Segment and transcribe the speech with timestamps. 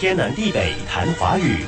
[0.00, 1.58] 天南地北谈华语。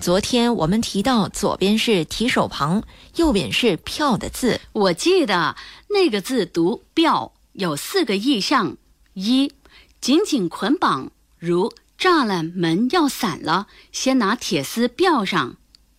[0.00, 2.84] 昨天我们提到，左边是提手旁，
[3.16, 4.60] 右边是票的字。
[4.72, 5.56] 我记得
[5.88, 8.76] 那个字读“吊”，有四个意象：
[9.14, 9.52] 一、
[10.00, 11.10] 紧紧捆绑，
[11.40, 15.56] 如栅栏门要散了，先拿铁丝吊上；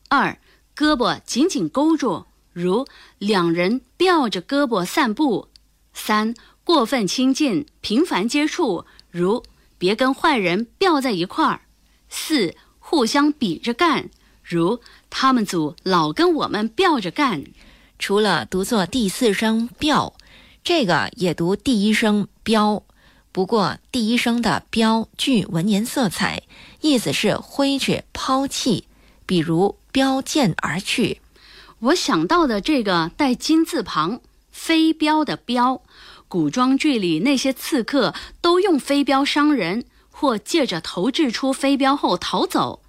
[0.08, 0.38] 二、
[0.74, 5.50] 胳膊紧紧勾住，如两人吊着胳膊散步；
[5.94, 6.34] 三、
[6.64, 9.44] 过分亲近，频繁接触，如
[9.82, 11.61] 别跟坏人吊在一块儿；
[12.07, 14.11] 四、互相比着干，
[14.43, 14.79] 如
[15.10, 17.43] 他们组老跟我们吊着干。
[17.97, 20.14] 除了读作第四声“标”，
[20.64, 22.83] 这个也读第一声“标”。
[23.33, 26.43] 不过第一声的“标”具文言色彩，
[26.82, 28.86] 意思是挥去、抛弃，
[29.25, 31.21] 比如标剑而去。
[31.79, 34.22] 我想到的这个带金字旁
[34.53, 35.81] “飞镖”的“镖”，
[36.31, 42.81] 古装剧里那些刺客都用飞镖伤人，或借着投掷出飞镖后逃走。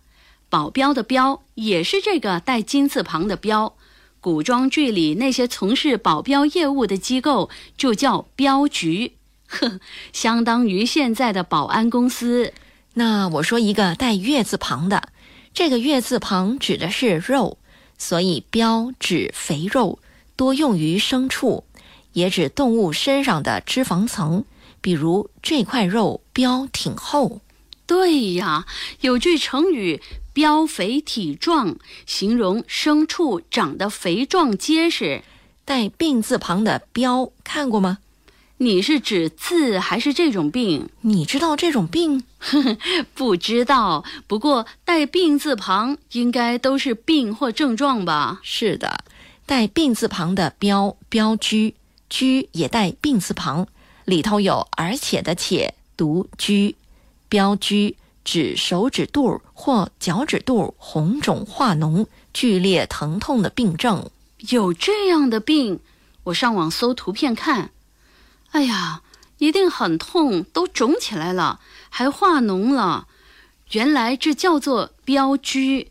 [0.49, 3.75] 保镖的“镖”也是这个带金字旁的“镖”。
[4.23, 9.15] 古装剧里那些从事保镖业务的机构就叫镖局，
[9.49, 9.81] 呵，
[10.13, 12.53] 相当于现在的保安公司。
[12.95, 15.09] 那我说一个带月字旁的，
[15.53, 17.59] 这个月字旁指的是肉，
[17.99, 19.99] 所以“膘”指肥肉，
[20.37, 21.65] 多用于牲畜，
[22.13, 24.45] 也指动物身上的脂肪层。
[24.81, 27.41] 比如这块肉膘挺厚。
[27.87, 28.67] 对呀，
[29.03, 30.01] 有句成语
[30.35, 35.23] “膘肥体壮”，形容牲畜长得肥壮结实。
[35.65, 37.99] 带病字旁的“膘”看过吗？
[38.59, 40.89] 你是指字还是这种病？
[41.03, 42.25] 你知道这种病？
[43.15, 44.05] 不知道。
[44.27, 48.41] 不过带病字旁应该都是病或症状吧？
[48.43, 49.05] 是的，
[49.47, 51.75] 带病字旁的“膘”膘居，
[52.13, 53.67] 居也带病字旁，
[54.05, 56.77] 里头有而且的且，读居。
[57.31, 64.11] 标居指手指肚或脚趾肚红肿化脓、剧烈疼痛的病症。
[64.51, 65.81] 有这样的病？
[66.25, 67.71] 我上网搜图片看。
[68.51, 69.01] 哎呀，
[69.39, 73.09] 一定很痛，都肿起来了，还化脓了。
[73.71, 75.91] 原来这叫做标居。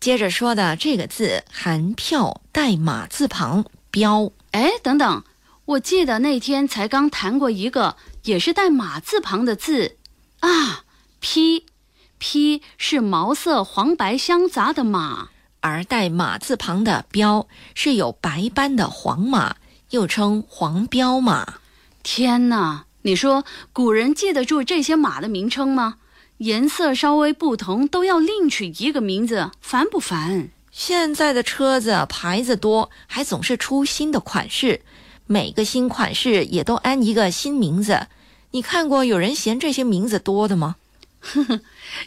[0.00, 4.32] 接着说的这个字含票，带马字旁标。
[4.50, 5.22] 哎，等等，
[5.66, 9.96] 我记得那天才刚谈过一个，也是带马字旁的字
[10.40, 10.84] 啊，
[11.20, 11.64] 披。
[12.18, 15.28] 披是毛色黄白相杂的马，
[15.60, 19.56] 而带马字旁的标是有白斑的黄马，
[19.90, 21.54] 又称黄标马。
[22.02, 22.84] 天哪！
[23.02, 25.96] 你说古人记得住这些马的名称吗？
[26.38, 30.48] 颜色稍微不同，都要另取一个名字，烦不烦？
[30.70, 34.80] 现在的车子牌子多，还总是出新的款式，
[35.26, 38.06] 每个新款式也都安一个新名字。
[38.50, 40.76] 你看过有人嫌这些名字多的吗？
[41.20, 41.60] 呵呵，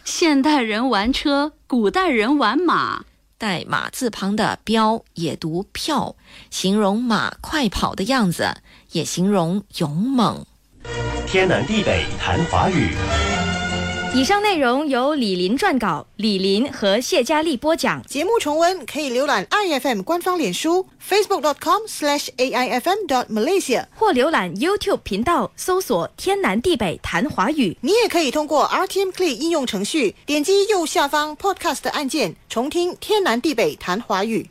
[0.04, 3.04] 现代人玩车，古代人玩马。
[3.36, 6.16] 带马字旁的“标”也读“票”，
[6.50, 8.56] 形容马快跑的样子，
[8.92, 10.44] 也形容勇猛。
[11.26, 12.96] 天南地北谈华语。
[14.18, 18.02] 以上内容由李林撰稿，李林和谢佳丽播讲。
[18.02, 27.76] 节目重温可以浏览 iFM 官方脸书 facebook com aifm dot malaysia 或浏览 YouTube 频道搜索“天南地北谈华语”。
[27.80, 34.50] 你也可以通过 RTM Play 应用程序点击右下方 Podcast 按键，重听“天南地北谈华语”。